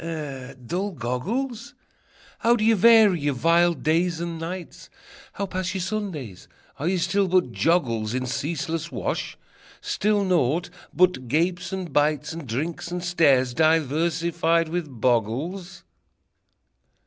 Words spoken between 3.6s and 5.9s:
days and nights? How pass your